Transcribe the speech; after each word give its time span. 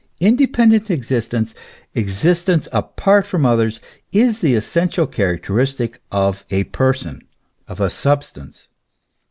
Independent 0.19 0.89
exist 0.89 1.31
ence, 1.31 1.53
existence 1.93 2.67
apart 2.71 3.23
from 3.27 3.45
others, 3.45 3.79
is 4.11 4.39
the 4.39 4.55
essential 4.55 5.05
character 5.05 5.53
istic 5.53 5.97
of 6.11 6.43
a 6.49 6.63
person, 6.63 7.21
of 7.67 7.79
a 7.79 7.87
substance. 7.91 8.67